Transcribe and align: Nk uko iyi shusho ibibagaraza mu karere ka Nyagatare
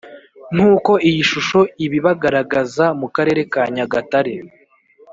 Nk 0.55 0.61
uko 0.73 0.91
iyi 1.09 1.21
shusho 1.31 1.59
ibibagaraza 1.85 2.85
mu 2.99 3.07
karere 3.15 3.41
ka 3.53 3.63
Nyagatare 3.75 4.33